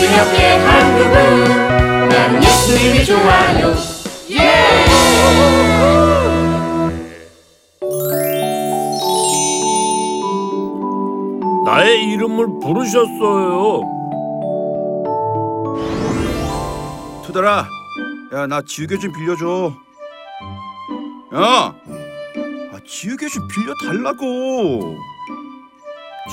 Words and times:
기억해 0.00 0.56
한국은 0.58 2.08
나는 2.08 2.42
예수님이 2.42 3.04
좋아요 3.04 3.74
나의 11.64 12.04
이름을 12.12 12.60
부르셨어요. 12.60 13.80
투덜아, 17.24 17.66
야나 18.32 18.62
지우개 18.62 18.98
좀 18.98 19.12
빌려줘. 19.12 19.72
야, 21.34 21.40
아, 21.40 22.78
지우개 22.86 23.26
좀 23.28 23.48
빌려 23.48 23.72
달라고. 23.82 24.96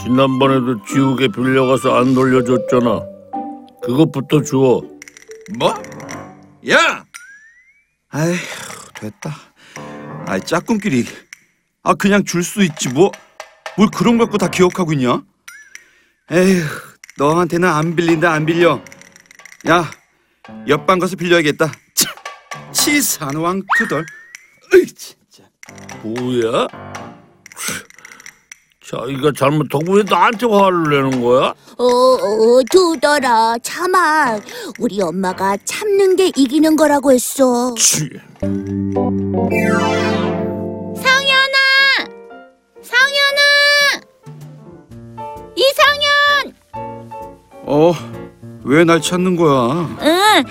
지난번에도 0.04 0.84
지우개 0.86 1.30
빌려가서 1.30 1.96
안 1.96 2.14
돌려줬잖아. 2.14 3.11
그것부터 3.84 4.42
주워. 4.42 4.82
뭐? 5.58 5.74
야! 6.70 7.06
아휴 8.10 8.36
됐다. 8.96 9.36
아 10.28 10.40
짝꿍끼리 10.40 11.06
아 11.84 11.94
그냥 11.96 12.24
줄 12.24 12.44
수 12.44 12.62
있지 12.64 12.90
뭐. 12.90 13.12
뭘 13.78 13.90
그런 13.90 14.18
걸 14.18 14.28
갖고 14.28 14.38
다 14.38 14.50
기억하고 14.50 14.94
있냐? 14.94 15.24
에휴 16.32 16.64
너한테는 17.18 17.68
안 17.68 17.96
빌린다 17.96 18.32
안 18.34 18.46
빌려. 18.46 18.82
야 19.70 19.90
옆방 20.68 21.00
가서 21.00 21.16
빌려야겠다. 21.16 21.72
치, 21.96 22.06
치사한 22.74 23.36
왕투덜. 23.36 24.06
으이 24.74 24.86
진짜. 24.88 25.44
뭐야? 26.04 26.68
자기가 28.86 29.32
잘못하고 29.38 29.94
왜 29.94 30.04
나한테 30.04 30.46
화를 30.48 30.84
내는 30.90 31.22
거야? 31.24 31.54
어, 31.78 31.86
어, 31.86 32.62
두더라. 32.72 33.56
참아. 33.62 34.40
우리 34.80 35.00
엄마가 35.02 35.56
참는 35.64 36.16
게 36.16 36.32
이기는 36.36 36.76
거라고 36.76 37.12
했어. 37.12 37.76
치. 37.78 38.10
상현아! 40.98 42.08
상현아! 42.82 44.02
이상현! 45.56 46.56
어 47.68 47.94
왜 48.64 48.84
날 48.86 49.02
찾는 49.02 49.36
거야? 49.38 49.90
응, 50.02 50.44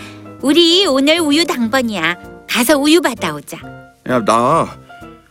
우리 0.43 0.85
오늘 0.87 1.21
우유 1.21 1.45
당번이야. 1.45 2.17
가서 2.49 2.77
우유 2.77 3.01
받아오자. 3.01 3.59
야 4.09 4.25
나 4.25 4.67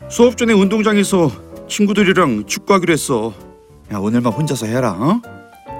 수업 0.09 0.37
전에 0.37 0.53
운동장에서 0.53 1.29
친구들이랑 1.69 2.45
축구하기로 2.45 2.91
했어. 2.93 3.33
야 3.93 3.97
오늘만 3.97 4.33
혼자서 4.33 4.65
해라. 4.65 4.91
어? 4.91 5.21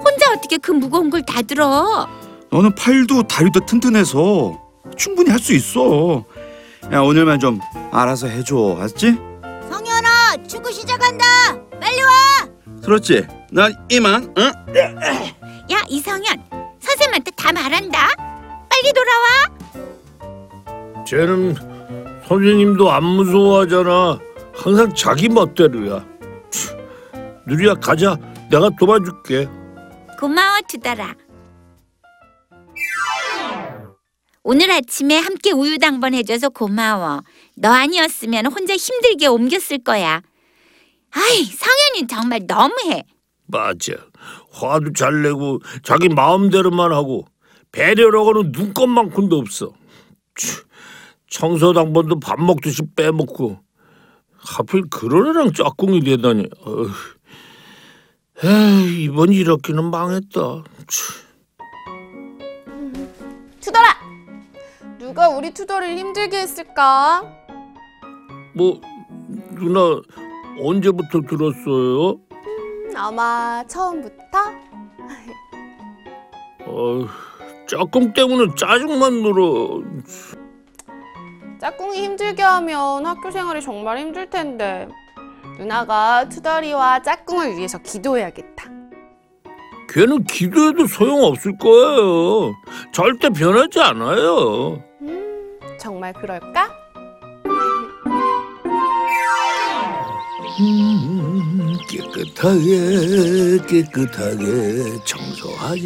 혼자 0.02 0.32
어떻게 0.32 0.56
그 0.58 0.70
무거운 0.72 1.10
걸 1.10 1.22
다 1.22 1.42
들어? 1.42 2.08
너는 2.50 2.74
팔도 2.74 3.24
다리도 3.24 3.60
튼튼해서 3.66 4.58
충분히 4.96 5.30
할 5.30 5.38
수 5.38 5.52
있어. 5.52 6.24
야 6.92 7.00
오늘만 7.00 7.38
좀 7.38 7.60
알아서 7.92 8.26
해줘, 8.26 8.76
알았지? 8.78 9.16
상현아, 9.70 10.36
축구 10.48 10.72
시작한다. 10.72 11.24
빨리 11.80 12.02
와. 12.02 12.10
들었지? 12.82 13.26
난 13.52 13.74
이만. 13.90 14.32
응? 14.38 14.52
야, 15.70 15.82
이상현. 15.88 16.24
선생님한테 16.80 17.30
다 17.36 17.52
말한다. 17.52 18.08
빨리 18.68 18.92
돌아와. 18.92 19.26
쟤는 21.06 21.54
선생님도 22.26 22.90
안 22.90 23.04
무서워하잖아. 23.04 24.18
항상 24.62 24.94
자기 24.94 25.28
멋대로야. 25.28 26.06
치. 26.50 26.68
누리야 27.46 27.74
가자. 27.74 28.16
내가 28.50 28.68
도와줄게. 28.78 29.48
고마워, 30.18 30.58
두더라. 30.68 31.14
오늘 34.42 34.70
아침에 34.70 35.18
함께 35.18 35.52
우유 35.52 35.78
당번 35.78 36.12
해줘서 36.14 36.48
고마워. 36.50 37.22
너 37.56 37.70
아니었으면 37.70 38.46
혼자 38.46 38.74
힘들게 38.76 39.26
옮겼을 39.26 39.78
거야. 39.78 40.22
아이, 41.12 41.44
상현이 41.44 42.06
정말 42.06 42.40
너무해. 42.46 43.04
맞아. 43.46 43.92
화도 44.52 44.92
잘 44.92 45.22
내고 45.22 45.60
자기 45.82 46.08
마음대로만 46.08 46.92
하고 46.92 47.26
배려라고는 47.72 48.52
눈꼽만큼도 48.52 49.38
없어. 49.38 49.72
치, 50.36 50.56
청소 51.28 51.72
당번도 51.72 52.20
밥 52.20 52.40
먹듯이 52.40 52.82
빼먹고 52.94 53.58
하필 54.42 54.82
그런 54.90 55.28
애랑 55.28 55.52
짝꿍이 55.52 56.00
되다니. 56.02 56.48
어휴. 56.64 56.88
에이, 58.42 59.04
이번 59.04 59.32
이렇게는 59.32 59.90
망했다. 59.90 60.64
치. 60.88 61.12
투덜아! 63.60 63.88
누가 64.98 65.28
우리 65.28 65.50
투덜을 65.52 65.96
힘들게 65.98 66.38
했을까? 66.38 67.22
뭐 68.54 68.80
누나 69.52 70.00
언제부터 70.58 71.20
들었어요? 71.28 72.12
음, 72.32 72.96
아마 72.96 73.62
처음부터? 73.66 74.38
어, 76.66 77.06
짝꿍 77.68 78.14
때문에 78.14 78.54
짜증만 78.56 79.22
늘어. 79.22 79.82
짝꿍이 81.60 82.02
힘들게 82.02 82.42
하면 82.42 83.04
학교 83.04 83.30
생활이 83.30 83.60
정말 83.60 83.98
힘들 83.98 84.30
텐데 84.30 84.88
누나가 85.58 86.26
투덜이와 86.28 87.02
짝꿍을 87.02 87.56
위해서 87.58 87.76
기도해야겠다. 87.78 88.64
걔는 89.90 90.24
기도해도 90.24 90.86
소용없을 90.86 91.58
거예요. 91.58 92.54
절대 92.92 93.28
변하지 93.28 93.80
않아요. 93.80 94.82
음, 95.02 95.58
정말 95.78 96.14
그럴까? 96.14 96.70
음, 100.60 101.76
깨끗하게 101.88 103.58
깨끗하게 103.68 104.98
청소하자. 105.04 105.80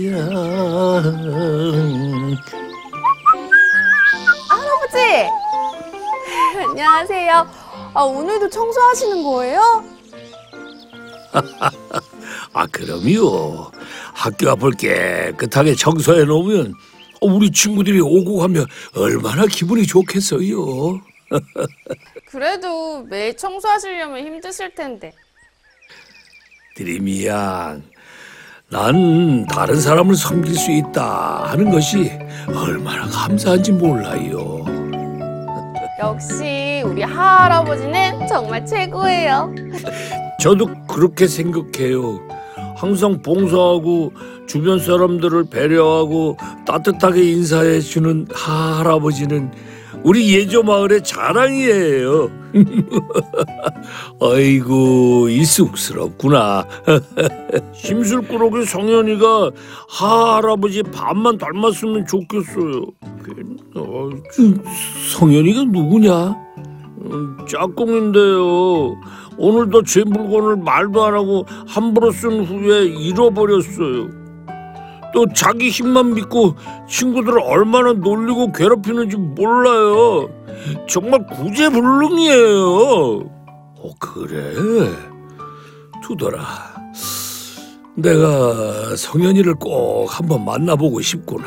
할아버지! 4.49 5.44
안녕하세요. 6.79 7.49
아, 7.95 8.03
오늘도 8.03 8.51
청소하시는 8.51 9.23
거예요? 9.23 9.85
아 12.53 12.67
그럼요. 12.67 13.71
학교 14.13 14.51
앞을 14.51 14.73
깨끗하게 14.73 15.77
청소해 15.77 16.25
놓으면 16.25 16.75
우리 17.21 17.53
친구들이 17.53 18.01
오고 18.01 18.39
가면 18.39 18.67
얼마나 18.97 19.47
기분이 19.47 19.87
좋겠어요. 19.87 21.01
그래도 22.27 23.05
매일 23.05 23.37
청소하시려면 23.37 24.27
힘드실 24.27 24.75
텐데. 24.75 25.13
드림이 26.75 27.27
양, 27.29 27.85
난 28.69 29.47
다른 29.47 29.81
사람을 29.81 30.17
섬길 30.17 30.57
수 30.57 30.73
있다 30.73 31.45
하는 31.53 31.71
것이 31.71 32.11
얼마나 32.53 33.07
감사한지 33.07 33.71
몰라요. 33.71 34.84
역시 36.01 36.83
우리 36.85 37.03
할아버지는 37.03 38.27
정말 38.27 38.67
최고예요. 38.67 39.55
저도 40.41 40.67
그렇게 40.89 41.27
생각해요. 41.27 42.21
항상 42.77 43.23
봉사하고 43.23 44.13
주변 44.47 44.79
사람들을 44.79 45.45
배려하고 45.51 46.37
따뜻하게 46.67 47.23
인사해 47.23 47.81
주는 47.81 48.27
할아버지는 48.35 49.53
우리 50.03 50.35
예조 50.35 50.63
마을의 50.63 51.03
자랑이에요. 51.05 52.31
아이고 54.21 55.29
이 55.29 55.45
쑥스럽구나. 55.45 56.67
심술꾸러기 57.75 58.65
성현이가 58.65 59.51
할아버지 59.89 60.83
반만 60.83 61.39
닮았으면 61.39 62.07
좋겠어요. 62.07 62.87
어, 63.77 64.11
성현이가 65.13 65.65
누구냐? 65.65 66.37
음, 67.05 67.37
짝꿍인데요. 67.49 68.97
오늘도 69.37 69.83
제 69.83 70.05
물건을 70.05 70.57
말도 70.57 71.05
안 71.05 71.15
하고 71.15 71.45
함부로 71.67 72.11
쓴 72.11 72.45
후에 72.45 72.85
잃어버렸어요. 72.85 74.24
또 75.15 75.27
자기 75.33 75.71
힘만 75.71 76.13
믿고 76.15 76.57
친구들을 76.89 77.39
얼마나 77.41 77.93
놀리고 77.93 78.53
괴롭히는지 78.53 79.17
몰라요. 79.17 80.29
정말 80.89 81.25
구제불능이에요. 81.29 83.21
어 83.77 83.95
그래? 84.01 84.55
두더라. 86.03 86.75
내가 87.97 88.97
성현이를 88.97 89.55
꼭 89.55 90.07
한번 90.09 90.45
만나보고 90.45 91.01
싶구나. 91.01 91.47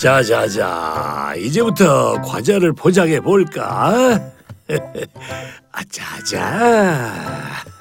자자자 0.00 1.34
이제부터 1.36 2.14
과자를 2.22 2.72
포장해 2.72 3.20
볼까? 3.20 4.18
아자자. 5.72 7.12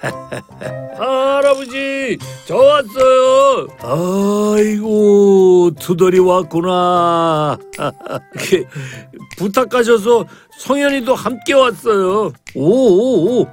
할아버지, 0.97 2.17
저 2.47 2.55
왔어요. 2.57 3.67
아이고, 3.81 5.71
투덜이 5.79 6.19
왔구나. 6.19 7.57
부탁하셔서 9.37 10.25
성현이도 10.59 11.15
함께 11.15 11.53
왔어요. 11.53 12.31
오오오, 12.55 13.47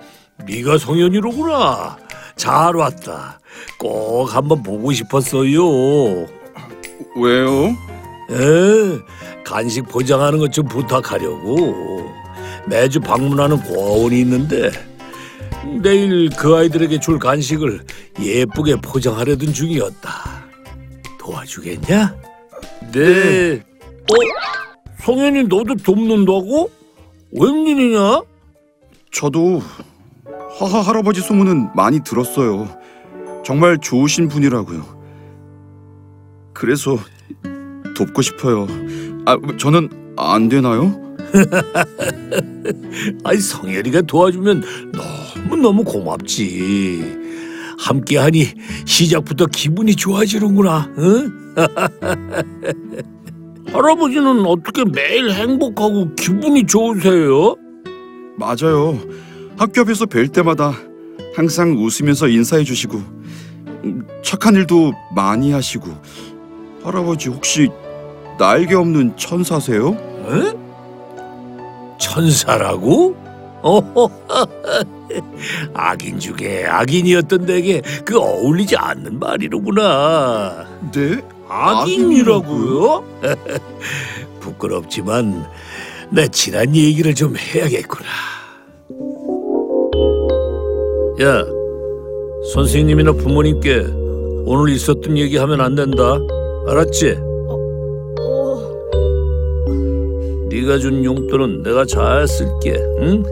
네가 0.46 0.78
성현이로구나. 0.78 1.96
잘 2.36 2.76
왔다. 2.76 3.40
꼭 3.78 4.34
한번 4.34 4.62
보고 4.62 4.92
싶었어요. 4.92 6.26
왜요? 7.16 7.66
에, 8.30 8.98
간식 9.44 9.82
포장하는 9.88 10.38
것 10.38 10.48
좀 10.50 10.66
부탁하려고. 10.68 12.08
매주 12.68 13.00
방문하는 13.00 13.60
고아원이 13.62 14.20
있는데 14.20 14.70
내일 15.82 16.30
그 16.30 16.54
아이들에게 16.54 17.00
줄 17.00 17.18
간식을 17.18 17.84
예쁘게 18.20 18.76
포장하려던 18.76 19.52
중이었다. 19.52 20.10
도와주겠냐? 21.18 22.16
네. 22.92 23.62
어? 24.10 24.14
성현이 25.02 25.44
너도 25.44 25.74
돕는다고? 25.76 26.70
웬일이냐? 27.32 28.22
저도 29.12 29.62
하하 30.58 30.80
할아버지 30.80 31.20
소문은 31.20 31.70
많이 31.74 32.00
들었어요. 32.00 32.68
정말 33.44 33.78
좋으신 33.78 34.28
분이라고요. 34.28 34.98
그래서 36.52 36.98
돕고 37.96 38.22
싶어요. 38.22 38.66
아, 39.26 39.36
저는 39.58 40.14
안 40.16 40.48
되나요? 40.48 41.16
아이 43.24 43.38
성현이가 43.38 44.02
도와주면 44.02 44.62
너무너무 45.46 45.84
고맙지. 45.84 47.16
함께하니 47.78 48.48
시작부터 48.84 49.46
기분이 49.46 49.94
좋아지는구나. 49.94 50.90
응? 50.98 51.32
할아버지는 53.72 54.46
어떻게 54.46 54.84
매일 54.84 55.30
행복하고 55.30 56.14
기분이 56.14 56.66
좋으세요? 56.66 57.56
맞아요. 58.36 58.98
학교 59.56 59.82
앞에서 59.82 60.06
뵐 60.06 60.28
때마다 60.28 60.72
항상 61.34 61.76
웃으면서 61.76 62.28
인사해 62.28 62.64
주시고 62.64 62.98
음, 63.84 64.06
착한 64.24 64.54
일도 64.54 64.92
많이 65.14 65.52
하시고 65.52 65.90
할아버지 66.82 67.28
혹시 67.28 67.68
날개 68.38 68.74
없는 68.74 69.16
천사세요? 69.16 69.96
응? 70.30 70.67
천사라고? 72.08 73.16
어허, 73.60 74.10
악인 75.74 76.18
중에 76.18 76.64
악인이었던 76.66 77.44
내게 77.44 77.82
그 78.04 78.18
어울리지 78.18 78.76
않는 78.76 79.18
말이로구나. 79.18 80.66
네? 80.92 81.20
악인이라고요? 81.48 83.04
부끄럽지만 84.40 85.46
내 86.10 86.28
지난 86.28 86.74
얘기를 86.74 87.14
좀 87.14 87.36
해야겠구나. 87.36 88.08
야, 91.20 91.44
선생님이나 92.54 93.12
부모님께 93.12 93.86
오늘 94.46 94.72
있었던 94.74 95.18
얘기 95.18 95.36
하면 95.36 95.60
안 95.60 95.74
된다. 95.74 96.18
알았지? 96.68 97.27
네가 100.68 100.78
준 100.78 101.02
용돈은 101.02 101.62
내가 101.62 101.86
잘 101.86 102.28
쓸게. 102.28 102.74
응? 103.00 103.22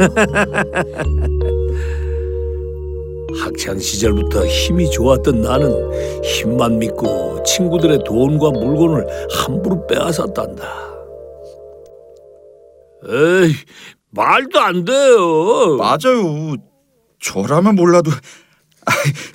학창 3.38 3.78
시절부터 3.78 4.46
힘이 4.46 4.90
좋았던 4.90 5.42
나는 5.42 6.22
힘만 6.24 6.78
믿고 6.78 7.42
친구들의 7.42 7.98
돈과 8.06 8.52
물건을 8.52 9.06
함부로 9.30 9.86
빼앗았단다. 9.86 10.64
에이, 13.08 13.52
말도 14.12 14.58
안 14.58 14.86
돼요. 14.86 15.76
맞아요. 15.76 16.56
저라면 17.20 17.74
몰라도 17.74 18.10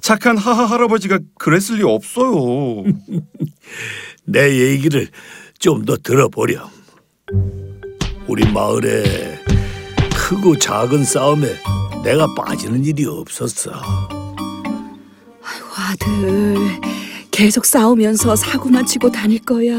착한 0.02 0.36
하하 0.36 0.66
할아버지가 0.66 1.20
그랬을 1.38 1.78
리 1.78 1.84
없어요. 1.84 2.84
내 4.26 4.62
얘기를 4.72 5.10
좀 5.60 5.86
더 5.86 5.96
들어보렴. 5.98 6.85
우리 8.28 8.46
마을에 8.52 9.04
크고 10.16 10.58
작은 10.60 11.04
싸움에 11.04 11.48
내가 12.04 12.28
빠지는 12.36 12.84
일이 12.86 13.06
없었어. 13.06 13.72
아들, 15.76 16.56
계속 17.32 17.66
싸우면서 17.66 18.36
사고만 18.36 18.86
치고 18.86 19.12
다닐 19.12 19.44
거야? 19.44 19.74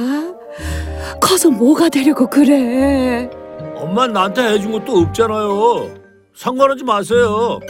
커서 1.20 1.50
뭐가 1.50 1.88
되려고 1.88 2.28
그래? 2.28 3.30
엄마 3.76 4.06
나한테 4.06 4.42
해준 4.54 4.72
것도 4.72 4.98
없잖아요. 4.98 5.94
상관하지 6.34 6.84
마세요. 6.84 7.60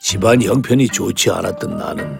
집안 0.00 0.42
형편이 0.42 0.88
좋지 0.88 1.30
않았던 1.30 1.76
나는 1.76 2.18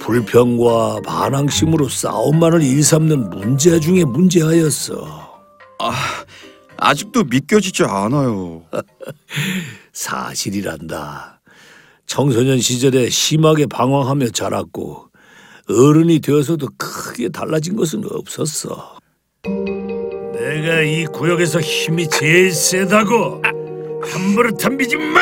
불평과 0.00 1.00
반항심으로 1.06 1.88
싸움만을 1.88 2.62
일삼는 2.62 3.30
문제 3.30 3.78
중에 3.78 4.04
문제하였어. 4.04 5.19
아직도 6.76 7.24
믿겨지지 7.24 7.84
않아요. 7.84 8.64
사실이란다. 9.92 11.40
청소년 12.06 12.58
시절에 12.60 13.08
심하게 13.10 13.66
방황하며 13.66 14.30
자랐고 14.30 15.08
어른이 15.68 16.20
되어서도 16.20 16.68
크게 16.76 17.28
달라진 17.28 17.76
것은 17.76 18.02
없었어. 18.10 18.98
내가 19.44 20.80
이 20.80 21.04
구역에서 21.06 21.60
힘이 21.60 22.08
제일 22.08 22.52
세다고 22.52 23.42
함부로 24.02 24.50
덤비지 24.56 24.96
마. 24.96 25.20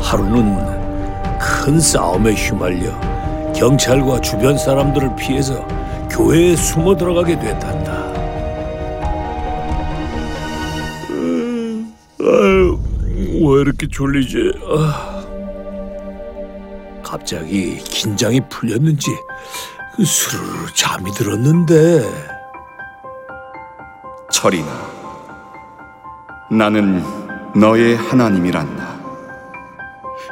하루는 0.00 1.38
큰 1.38 1.80
싸움에 1.80 2.32
휘말려 2.34 3.13
경찰과 3.54 4.20
주변 4.20 4.58
사람들을 4.58 5.16
피해서 5.16 5.66
교회에 6.10 6.56
숨어 6.56 6.96
들어가게 6.96 7.38
됐단다. 7.38 7.92
아유, 12.20 12.78
왜 13.16 13.60
이렇게 13.60 13.86
졸리지? 13.86 14.52
아. 14.68 15.14
갑자기 17.02 17.76
긴장이 17.76 18.40
풀렸는지 18.48 19.06
그 19.94 20.04
스르르 20.04 20.66
잠이 20.74 21.12
들었는데 21.12 22.02
철이나 24.32 24.66
나는 26.50 27.04
너의 27.54 27.96
하나님이란다. 27.96 28.94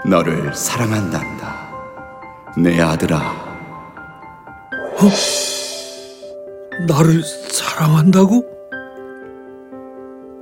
너를 0.07 0.53
사랑한단다. 0.55 1.62
내 2.57 2.81
아들아. 2.81 3.53
나를 6.87 7.23
사랑한다고? 7.51 8.45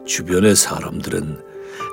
주변의 0.06 0.56
사람들은 0.56 1.40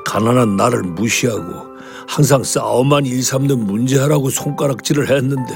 가난한 0.06 0.56
나를 0.58 0.82
무시하고 0.82 1.78
항상 2.08 2.44
싸움만 2.44 3.06
일삼는 3.06 3.60
문제하라고 3.60 4.30
손가락질을 4.30 5.10
했는데 5.10 5.54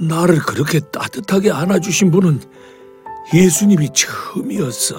나를 0.00 0.38
그렇게 0.38 0.80
따뜻하게 0.80 1.50
안아주신 1.50 2.10
분은 2.10 2.40
예수님이 3.34 3.90
처음이었어. 3.92 4.96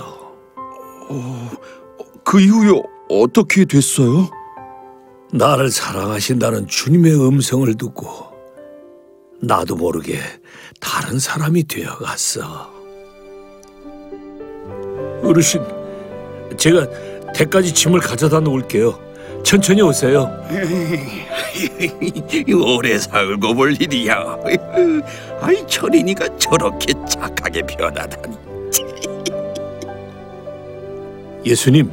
그 2.23 2.41
이후에 2.41 2.81
어떻게 3.09 3.65
됐어요? 3.65 4.29
나를 5.31 5.69
사랑하신다는 5.69 6.67
주님의 6.67 7.13
음성을 7.27 7.73
듣고 7.75 8.27
나도 9.41 9.75
모르게 9.75 10.19
다른 10.79 11.19
사람이 11.19 11.65
되어갔어. 11.67 12.71
어르신, 15.23 15.61
제가 16.55 16.87
댁까지 17.33 17.73
짐을 17.73 17.99
가져다 17.99 18.39
놓을게요. 18.39 18.97
천천히 19.43 19.81
오세요. 19.81 20.31
오래 22.63 22.97
살고 22.97 23.53
볼 23.53 23.75
일이야. 23.79 24.37
아이 25.41 25.65
철인이가 25.67 26.37
저렇게 26.37 26.93
착하게 27.07 27.61
변하다니. 27.63 28.37
예수님, 31.45 31.91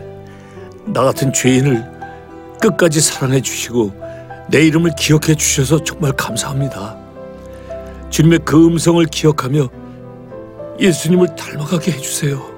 나 0.87 1.05
같은 1.05 1.33
죄인을 1.33 1.94
끝까지 2.65 3.01
사랑해 3.01 3.43
주시고 3.43 3.93
내 4.49 4.63
이름을 4.67 4.93
기억해 4.99 5.35
주셔서 5.35 5.85
정말 5.85 6.13
감사합니다. 6.13 6.97
주님의 8.09 8.41
그 8.45 8.67
음성을 8.67 9.05
기억하며 9.07 9.69
예수님을 10.81 11.35
닮아가게 11.37 11.93
해주세요. 11.93 12.55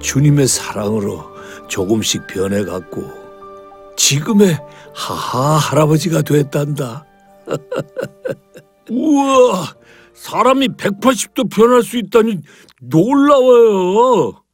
주님의 0.00 0.48
사랑으로 0.48 1.24
조금씩 1.68 2.26
변해갔고 2.26 3.04
지금의 3.96 4.58
하하 4.94 5.56
할아버지가 5.56 6.22
됐단다. 6.22 7.04
우와, 8.90 9.74
사람이 10.14 10.68
180도 10.68 11.50
변할 11.50 11.82
수 11.82 11.96
있다니 11.96 12.40
놀라워요. 12.80 14.45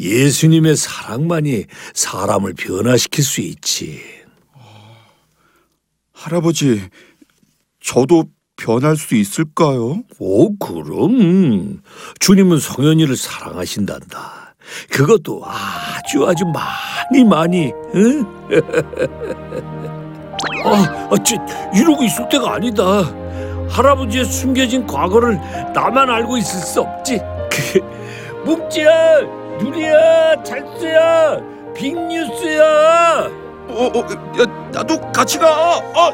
예수님의 0.00 0.76
사랑만이 0.76 1.66
사람을 1.94 2.54
변화시킬 2.54 3.22
수 3.22 3.42
있지. 3.42 4.00
할아버지, 6.12 6.82
저도 7.82 8.24
변할 8.56 8.96
수 8.96 9.14
있을까요? 9.14 10.02
오, 10.18 10.56
그럼. 10.58 11.82
주님은 12.18 12.58
성현이를 12.58 13.16
사랑하신단다. 13.16 14.54
그것도 14.90 15.42
아주 15.44 16.26
아주 16.26 16.44
많이 16.46 17.24
많이, 17.24 17.72
응? 17.94 18.24
아, 20.64 21.08
아, 21.10 21.16
쟤, 21.24 21.36
이러고 21.74 22.04
있을 22.04 22.28
때가 22.28 22.54
아니다. 22.54 22.82
할아버지의 23.68 24.24
숨겨진 24.24 24.86
과거를 24.86 25.38
나만 25.74 26.10
알고 26.10 26.38
있을 26.38 26.60
수 26.60 26.80
없지. 26.80 27.18
그, 27.50 27.78
묵지야, 28.44 29.39
누리야, 29.60 30.42
잘수야, 30.42 31.38
빅뉴스야. 31.74 33.28
어, 33.68 33.90
어, 33.94 34.00
야, 34.40 34.46
나도 34.72 34.98
같이 35.12 35.38
가. 35.38 35.76
어. 35.78 36.10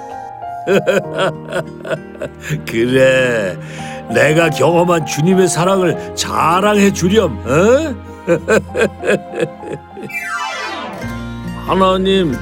그래, 2.66 3.56
내가 4.12 4.50
경험한 4.50 5.06
주님의 5.06 5.46
사랑을 5.48 6.14
자랑해 6.16 6.92
주렴. 6.92 7.38
어? 7.46 7.94
하나님, 11.66 12.34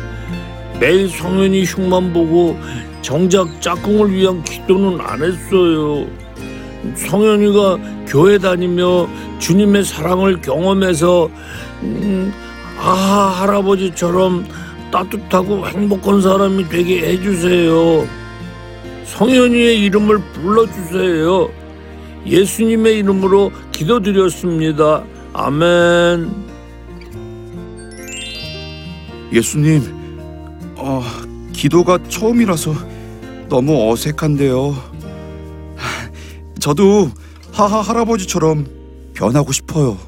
매일 0.80 1.08
성현이 1.08 1.64
흉만 1.64 2.12
보고 2.12 2.58
정작 3.02 3.61
짝꿍을 3.61 4.12
위한 4.12 4.42
기도는 4.42 5.00
안 5.00 5.23
했어요. 5.23 6.06
성현이가 6.97 8.05
교회 8.07 8.38
다니며 8.38 9.09
주님의 9.38 9.85
사랑을 9.85 10.41
경험해서 10.41 11.29
음, 11.83 12.33
아 12.79 12.91
할아버지처럼 13.41 14.47
따뜻하고 14.91 15.67
행복한 15.67 16.21
사람이 16.21 16.69
되게 16.69 17.00
해주세요. 17.00 18.07
성현이의 19.05 19.81
이름을 19.83 20.19
불러주세요. 20.33 21.49
예수님의 22.26 22.99
이름으로 22.99 23.53
기도드렸습니다. 23.73 25.05
아멘. 25.33 26.31
예수님, 29.33 29.83
어, 30.76 31.03
기도가 31.53 31.99
처음이라서 32.09 32.73
너무 33.49 33.91
어색한데요. 33.91 34.93
저도 36.64 37.11
하하 37.52 37.83
할아버지처럼 37.83 38.66
변하고 39.12 39.52
싶어요. 39.52 39.99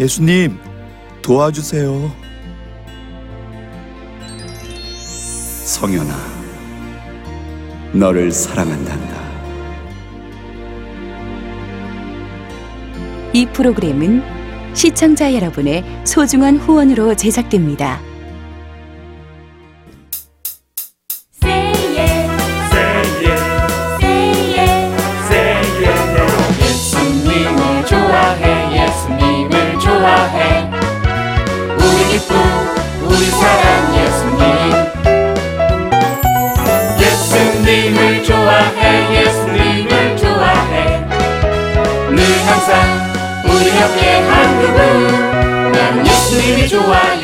예수님, 0.00 0.56
도와주세요. 1.20 2.10
성현아, 5.66 6.16
너를 7.92 8.32
사랑한단다. 8.32 9.16
이 13.34 13.44
프로그램은 13.44 14.22
시청자 14.72 15.34
여러분의 15.34 15.84
소중한 16.06 16.56
후원으로 16.56 17.14
제작됩니다. 17.16 18.00
우리 46.78 47.15